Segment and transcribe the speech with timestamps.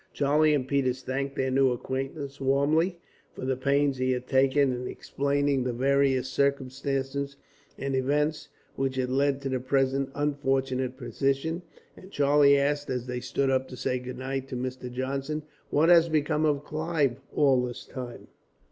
[0.13, 2.97] Charlie and Peters thanked their new acquaintance, warmly,
[3.35, 7.35] for the pains he had taken in explaining the various circumstances
[7.77, 11.61] and events which had led to the present unfortunate position;
[11.95, 14.91] and Charlie asked, as they stood up to say goodnight to Mr.
[14.91, 18.27] Johnson, "What has become of Clive, all this time?"